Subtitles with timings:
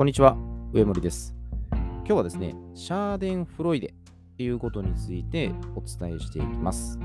[0.00, 0.34] こんにちは、
[0.72, 1.36] 上森です。
[1.74, 3.92] 今日はですね、 Schadenfreude
[4.38, 6.98] ということについてお伝えしていきます。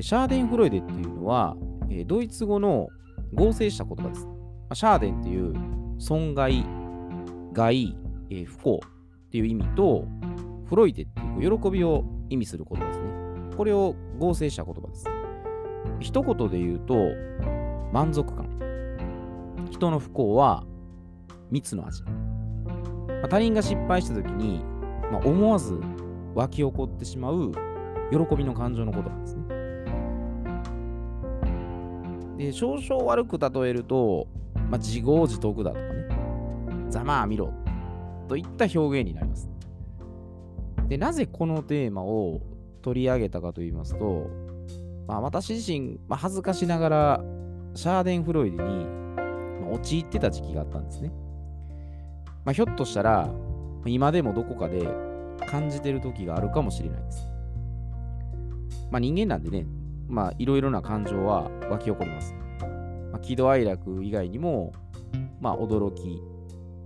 [0.00, 1.56] Schadenfreude っていうのは、
[2.06, 2.86] ドイツ語の
[3.34, 4.28] 合成した言葉です。
[4.74, 5.52] Schaden っていう
[5.98, 6.64] 損害、
[7.52, 7.96] 害、
[8.46, 8.80] 不幸
[9.26, 10.06] っていう意味と、
[10.66, 13.06] Freude っていうこう喜びを意味する言葉ですね。
[13.56, 15.04] これを合成した言葉です。
[15.98, 16.94] 一言で言うと、
[17.92, 18.48] 満足感。
[19.72, 20.64] 人の不幸は
[21.50, 22.02] 蜜の味。
[22.02, 22.10] ま
[23.24, 24.62] あ他人が失敗したときに、
[25.10, 25.80] まあ思わず
[26.34, 27.52] 湧き起こってしまう
[28.10, 29.42] 喜びの感情のことなんですね。
[32.36, 36.06] で、少々悪く例えると、まあ、自業自得だとかね、
[36.88, 37.52] ざまあ見ろ
[38.28, 39.50] といった表現になります。
[40.88, 42.40] で、なぜこのテーマを
[42.82, 44.30] 取り上げたかと言いますと、
[45.06, 47.24] まあ、私自身、まあ、恥ずかしながら
[47.74, 48.62] シャーデンフロイデに、
[49.60, 51.12] まあ陥ってた時期があったんですね。
[52.44, 53.28] まあ、ひょっとしたら、
[53.86, 54.88] 今でもどこかで
[55.46, 57.30] 感じてる時があるかもしれないです。
[58.90, 59.66] まあ、人間なんでね、
[60.08, 62.34] まあ、いろいろな感情は湧き起こります。
[63.12, 64.72] まあ、喜怒哀楽以外にも、
[65.40, 66.22] まあ、驚き、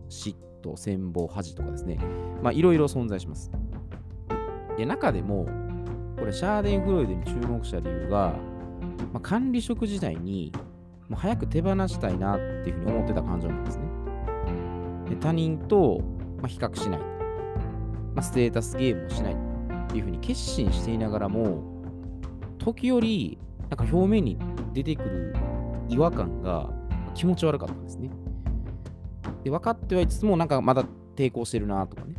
[0.09, 1.99] 嫉妬、羨望、恥とかですね、
[2.43, 3.51] まあ、いろいろ存在します。
[4.77, 5.47] で、中でも、
[6.19, 8.35] これ、シャーデンフロイデに注目した理由が、
[9.13, 10.53] まあ、管理職時代に、
[11.09, 13.85] もう早く手放したいなっていうふうに思ってた感情なんですね。
[15.25, 16.03] 他人と、
[16.43, 17.01] ま、比較しない、
[18.15, 19.37] ま、ステータスゲームをしないっ
[19.89, 21.65] ていうふうに決心していながらも、
[22.59, 24.39] 時折、なんか表面に
[24.75, 25.35] 出てくる
[25.89, 26.69] 違和感が
[27.15, 28.11] 気持ち悪かったんですね。
[29.45, 30.85] で、分かってはいつつも、なんかまだ
[31.17, 32.17] 抵抗してるなとかね。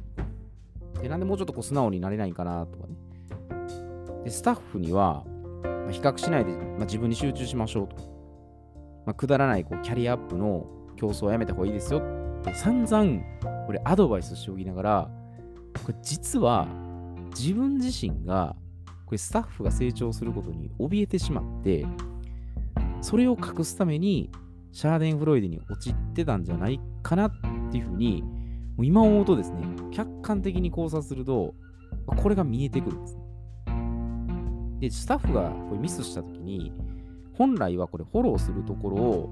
[0.99, 2.95] で、なんでもうちょっとこう素直になれないかなとかね。
[4.23, 5.23] で、スタッフには、
[5.85, 7.97] ま比較しないで、まあ、自分に集中しましょうと。
[9.05, 13.21] まあ、くだらないこうキャリアアップの競争をやめた方がいいですよ散々
[13.65, 15.09] これアドバイスしておきながら
[15.85, 16.67] これ実は
[17.37, 18.55] 自分自身が
[19.05, 21.85] これスタッフが成長することに怯えてしまって
[23.01, 24.31] それを隠すために
[24.71, 27.31] シャーデンフロイデに陥ってたんじゃないかなっ
[27.71, 28.23] ていうふうに
[28.77, 31.53] も今思うとですね客観的に考察すると
[32.07, 33.21] これが見えてくるんですね。
[34.79, 36.73] でスタッフがこれミスした時に
[37.37, 39.29] 本来はこれフォローするところを、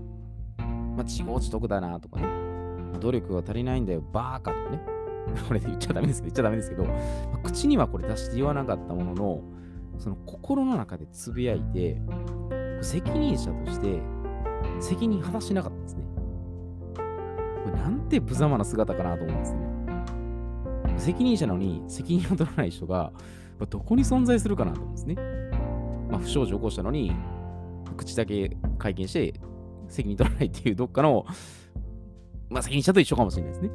[0.58, 2.28] まあ、自業自得だなとかね、
[3.00, 4.82] 努力が足りないんだよ、バーカとかね。
[5.48, 6.92] これ言っちゃダメですけど、言っちゃダメですけど、ま
[7.36, 9.42] あ口にはこれ出して言わなかったものの、
[9.98, 12.02] その心の中でつぶやいて、
[12.82, 14.02] 責任者として
[14.80, 16.04] 責任果たしなかったんですね。
[17.64, 19.60] これなんて無様な姿かなと思うんですね。
[20.98, 23.12] 責任者なのに責任を取らない人が
[23.60, 25.16] まあどこに存在するかなと思うんですね。
[26.10, 27.12] まあ、不祥事を起こしたのに、
[27.98, 29.34] 口だけ会見して
[29.88, 31.26] 責任取らないっていうどっかの、
[32.54, 33.72] まあ、責任者と一緒かもしれないですね。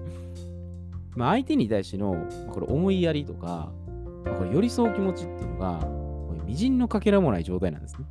[1.17, 3.73] まあ、相手に対しての、まあこれ思いやりとか、
[4.25, 8.07] まあこれ寄り添う気持ちっていうのが、これ微塵のかけらもない状態なんですね。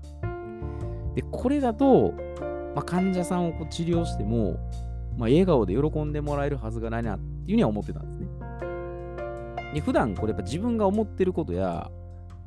[1.16, 2.14] で、これだと、
[2.76, 4.60] まあ、患者さんをこう治療しても、
[5.18, 8.28] まあ、笑顔で喜んでもらえるはずがないなっていうふうには思ってたんですね。
[9.74, 11.90] で、普段これやっぱ自分が思ってることや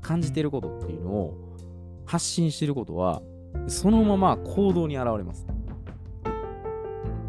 [0.03, 1.57] 感じてることっていうのを
[2.05, 3.23] 発信してることは、
[3.67, 5.47] そのまま行動に現れます。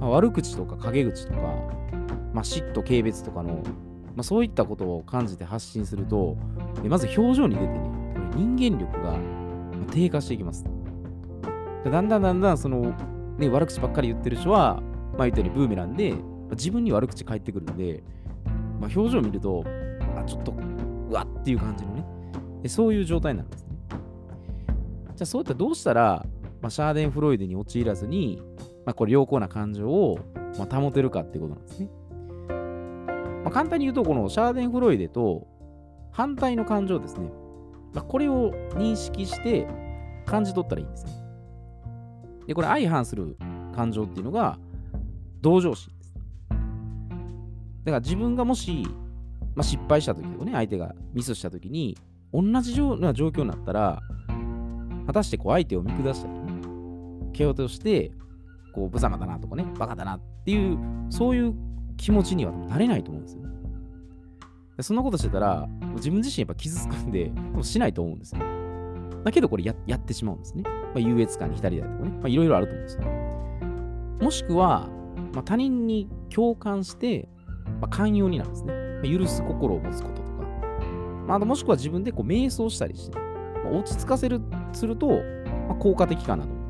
[0.02, 1.40] まあ悪口とか陰口とか、
[2.34, 3.62] まあ、嫉妬、軽蔑とかの、
[4.16, 6.36] まあ、そういったことを感じて発信すると、
[6.82, 9.16] でまず表情に出てね、これ人間力が
[9.92, 10.66] 低下していきます。
[11.86, 12.96] だんだんだんだんその、
[13.38, 14.82] ね、悪口ばっかり言ってる人は、
[15.18, 18.04] まあ、言ったようにブーメランで、まあ自分に悪口返ってくるんで、
[18.80, 19.64] まあ、表情を見ると、
[20.18, 20.54] あ、ちょっと、
[21.10, 22.06] うわっていう感じのね、
[22.64, 23.76] でそういう状態になるんですね。
[23.90, 26.26] じゃあそういったどうしたら、
[26.62, 28.42] まあ、シャーデンフロイデに陥らずに、
[28.86, 30.20] まあ、これ良好な感情を、
[30.58, 31.90] まあ、保てるかっていうことなんですね。
[33.44, 35.48] まあ、簡単に言うと、このシャーデンフロイデと
[36.12, 37.32] 反対の感情ですね。
[37.94, 39.68] まあ、これを認識して
[40.26, 41.12] 感じ取ったらいいんですね。
[42.48, 43.38] で、これ相反する
[43.76, 44.58] 感情っていうのが
[45.42, 46.14] 同情心です。
[47.84, 48.86] だから自分がもし、
[49.56, 51.98] まあ、失敗した時とかね、相手がミスした時に、
[52.34, 54.02] 同じような状況になったら、
[55.08, 56.42] 果たしてこう相手を見下したりね、
[57.34, 58.12] 蹴落として、
[58.72, 60.78] こう、無様だなとかね、バカだなっていう、
[61.10, 61.54] そういう
[61.98, 63.42] 気持ちにはなれないと思うんですよ。
[64.78, 68.42] でそんなことしてたら、自分自身やっぱ傷つくんで、多分しないと思うんですよ。
[69.24, 70.64] だけどこれややってしまうんですね。
[70.64, 73.04] まあ、優越感に浸りだとかね、まあ、いろいろあると思うんですよ。
[74.22, 74.90] もしくは、
[75.34, 77.30] まあ、他人に共感して、
[77.80, 78.74] まあ、寛容になるんですね。
[78.74, 80.28] まあ、許す心を持つこととか、
[81.28, 84.42] まあ、あともしくは自分でこう瞑想したりして、まあ、落ち着かせる、
[84.74, 86.61] すると、まあ、効果的かなと。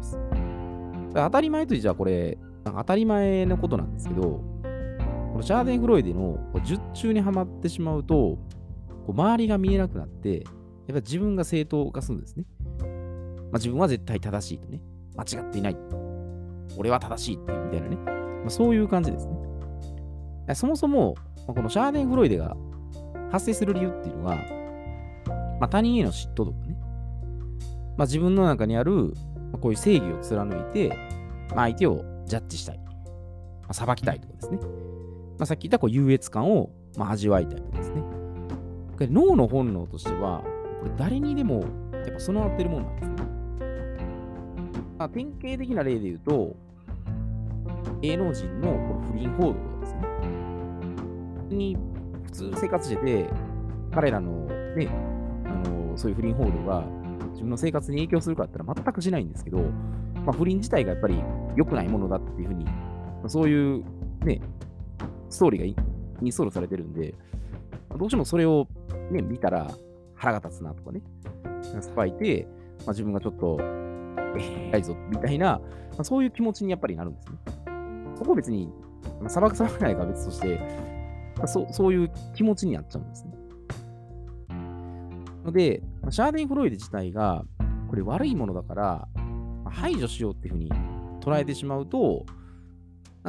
[1.13, 8.39] 当たり前というじゃあこれ、当たり前のことなんですけど、このシャーデンフロイデの術中にはまってしまうと、こ
[9.07, 10.43] う周りが見えなくなって、やっ
[10.87, 12.45] ぱ自分が正当化するんですね。
[13.51, 14.81] まあ、自分は絶対正しいとね。
[15.15, 15.77] 間違っていない。
[16.77, 17.95] 俺は正しいっていうみたいなね。
[17.97, 19.35] まあ、そういう感じですね。
[20.55, 21.15] そもそも、
[21.47, 22.55] まあ、このシャーデンフロイデが
[23.31, 24.35] 発生する理由っていうのは、
[25.59, 26.77] まあ、他人への嫉妬とかね、
[27.97, 29.13] まあ、自分の中にある、
[29.61, 30.89] こういう正義を貫いて、
[31.55, 34.57] まあ、相手をジャッジしたい、まあ、裁きたいとかですね。
[35.37, 38.03] まあ、さっき言ったこう優越感を、まあ、味わいたいとかですね。
[38.99, 40.43] 脳の本能としては、
[40.81, 41.61] これ誰にでも
[41.93, 43.15] やっぱ備わってるもんなんですね。
[44.99, 46.55] まあ、典型的な例で言うと、
[48.01, 50.01] 芸能人のこの不倫報道ですね。
[51.49, 51.77] に
[52.25, 53.29] 普通生活してて、
[53.91, 54.87] 彼らのね、
[55.45, 56.83] あのそういう不倫報道が
[57.31, 59.59] 自分の生活に影響するかって言ったら全くしないんですけど、
[60.25, 61.21] まあ、不倫自体がやっぱり
[61.55, 62.65] 良くないものだっていうふうに、
[63.27, 63.83] そういう
[64.25, 64.41] ね、
[65.29, 65.65] ストーリーが
[66.21, 67.15] インストールされてるんで、
[67.97, 68.67] どうしてもそれを
[69.11, 69.71] ね、見たら
[70.15, 71.01] 腹が立つなとかね、
[71.81, 72.47] スパイて、
[72.79, 73.59] まあ、自分がちょっと、
[74.73, 75.59] えいぞみたいな、
[75.91, 77.37] まあ、そういう気持ちにやっぱりなるんですね。
[78.15, 78.71] そこを別に、
[79.21, 80.59] ま、砂漠砂漠ないか別として、
[81.37, 83.33] まあ、そそういう気持ちになっちゃうんですね。
[85.43, 87.45] ので、シャーデン・フロイデ自体が、
[87.89, 89.07] これ悪いものだから、
[89.65, 90.71] 排除しようっていうふうに
[91.21, 92.25] 捉えてしまうと、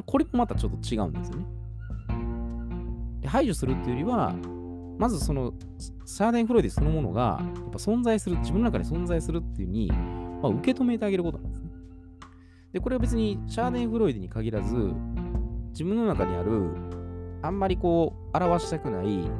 [0.06, 1.46] これもまたちょっと違うんですよね。
[3.26, 4.34] 排除するっていうよりは、
[4.98, 9.90] まずそのシャーデン・フロイデそのものがやっぱ存在する、自分の中で存在するっていうに、
[10.42, 11.70] まあ、受け止めてあげることなんですね。
[12.72, 14.74] で、これは別にシャーデン・フロイデに限らず、
[15.70, 16.70] 自分の中にある、
[17.42, 19.30] あんまりこう、表したくない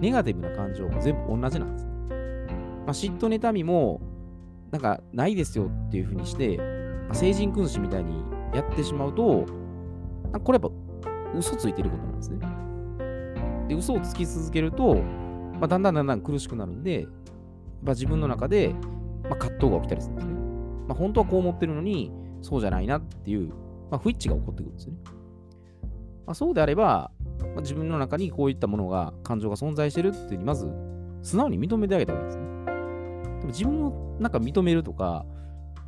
[0.00, 1.91] ネガティブな感情も全部同じなんですね。
[2.84, 4.00] まあ、嫉妬妬みも、
[4.70, 8.22] なんかないですよっていうふうにして、まあ、成人君子みたいに
[8.54, 9.44] やってしまうと、
[10.44, 10.70] これやっぱ
[11.36, 12.38] 嘘ついてることなんですね。
[13.68, 17.06] で、嘘をつき続けると、まあ、だんだんだんだん苦しくなるんで、
[17.82, 18.74] まあ、自分の中で、
[19.24, 20.34] まあ、葛藤が起きたりするんですね。
[20.88, 23.48] まあ、本当はこう思ってるのに、そうじゃないなっていう、
[23.90, 24.96] まあ、不一致が起こってくるんですね。
[26.26, 30.68] まあ、そうであれば、まあ、自分の中にこういったものが、感情が存在してるっていうふうに、まず
[31.22, 32.51] 素直に認めてあげた方がいいですね。
[33.42, 35.26] でも自分をなんか認めるとか、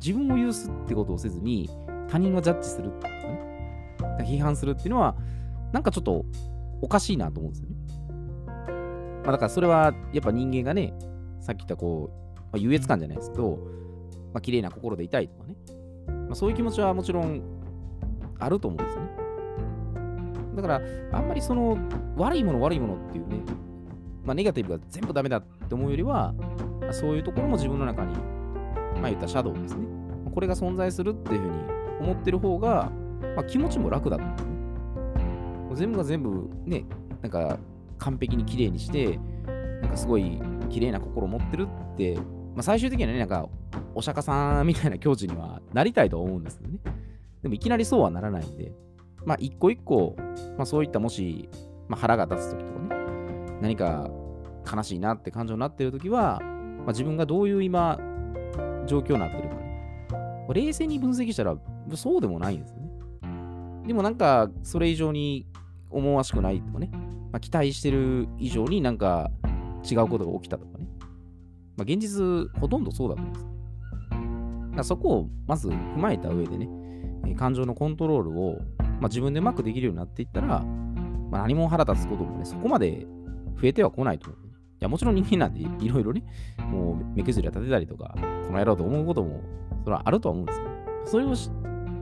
[0.05, 1.69] 自分を許すってことをせずに、
[2.09, 5.15] 他人をジャッジするっていうかね、批判するっていうのは、
[5.71, 6.25] なんかちょっと
[6.81, 7.75] おかしいなと思うんですよね。
[9.23, 10.93] まあ、だからそれはやっぱ人間がね、
[11.39, 13.57] さっき言ったこう、まあ、優越感じゃないですけど、
[14.33, 15.55] まあ、綺麗な心でいたいとかね、
[16.07, 17.41] まあ、そういう気持ちはもちろん
[18.37, 19.09] あると思うんですよね。
[20.57, 20.81] だから、
[21.13, 21.77] あんまりその
[22.17, 23.37] 悪いもの悪いものっていうね、
[24.23, 26.33] まあ、ネガティブが全部ダメだって思うよりは、
[26.95, 28.15] そういうところも自分の中に、
[29.01, 29.85] まあ、言ったシャドウですね。
[30.33, 31.53] これが存在するっていうふうに
[31.99, 32.89] 思ってる方が、
[33.35, 34.33] まあ、気持ちも楽だと思
[35.73, 35.75] う。
[35.75, 36.85] 全部が全部ね、
[37.21, 37.59] なんか
[37.97, 39.19] 完璧に綺麗にして、
[39.81, 43.49] なんかすごい綺麗な心を持ってるって、まあ、最終的にはね、なんか
[43.93, 46.79] お釈迦さんみたいな境地にはなりたいと思うんですよね。
[47.41, 48.73] でもいきなりそうはならないんで、
[49.25, 50.15] まあ一個一個、
[50.57, 51.49] まあそういったもし、
[51.89, 52.95] まあ、腹が立つ時とかね、
[53.61, 54.09] 何か
[54.73, 56.41] 悲しいなって感情になってる時は、
[56.85, 57.99] まあ、自分がどういう今、
[58.85, 60.45] 状況になってるかね。
[60.53, 61.55] 冷静に分析したら、
[61.95, 62.89] そうでもないんですよね。
[63.87, 65.47] でもなんか、それ以上に
[65.89, 66.89] 思わしくないとかね、
[67.31, 69.31] まあ、期待してる以上になんか
[69.89, 70.87] 違うことが起きたとかね。
[71.77, 73.39] まあ、現実、ほとんどそうだと思うんで
[74.73, 74.77] す。
[74.77, 76.69] だそこをまず踏まえた上でね、
[77.35, 80.63] 感情のコントロールを、まあ、自分でうまくできるようになっていったら、
[81.31, 83.07] まあ、何も腹立つこともね、そこまで
[83.61, 84.44] 増えてはこないと思う。
[84.75, 86.23] いや、もちろん人間なんていろいろね、
[86.59, 89.41] もう目くりを立てたりとか、この野郎と思うことも、
[89.83, 90.71] それはあるとは思うんですけど、
[91.05, 91.35] それを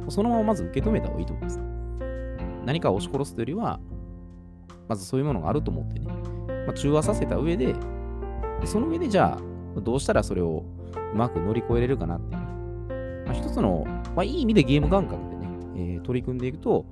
[0.10, 1.62] そのまままず受け止めた方がいいと思います。
[2.66, 3.80] 何かを押し殺すというよりは、
[4.88, 6.08] まずそういうものがあると思ってね、
[6.66, 7.76] まあ、中和させた上で、
[8.66, 10.64] その上でじゃあ、どうしたらそれを
[11.14, 13.84] うまく乗り越えれるかなっていう、ね、まあ、一つの、
[14.16, 16.86] まあ、いい意味でゲーム感覚でね、えー、取り組んでいくと、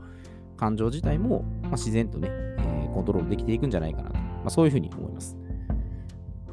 [0.57, 5.40] 感情自体も、まあ、自然とね、えー、コントロールできていくんじゃないかなと、まあ、そういうふうに思います。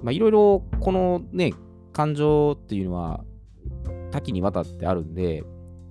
[0.03, 1.53] まあ、いろいろ、このね、
[1.93, 3.25] 感情っていうのは
[4.11, 5.43] 多岐にわたってあるんで、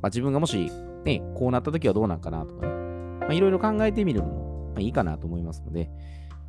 [0.02, 0.72] まあ、自分がもし、
[1.04, 2.74] ね、こうなった時はどうなんかなとかね、
[3.20, 5.90] まあ、いろいろ考えてみるのも、ま、いいかなと思いますので、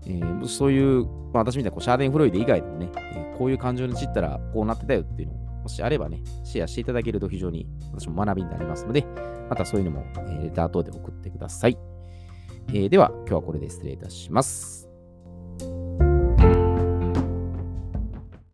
[0.06, 9.04] えー、そういう、まあ、私みたいなこうシャーデンフロイデ以外でもね、えー、こういう感情に散ったらこうなってたよっていうのを、もしあればね、シェアしていただけると非常に私も学びになりますので、
[9.50, 11.78] またそういうのも、えー、レター等で送ってください。
[12.68, 14.87] えー、では、今日はこれで失礼いたします。